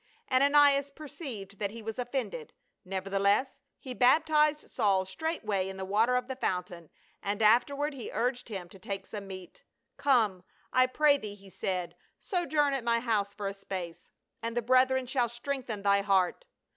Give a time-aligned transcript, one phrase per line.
[0.31, 2.53] Ananias perceived that he was offended,
[2.83, 6.89] neverthe less he baptized Saul straightway in the water of the fountain,
[7.21, 9.63] and afterward he urged him to take some meat."
[9.97, 10.43] Come,
[10.73, 11.95] I pray thee," he said,"
[12.29, 14.09] sojourn at my house for a space,
[14.41, 16.45] and the brethren shall strengthen thy heart."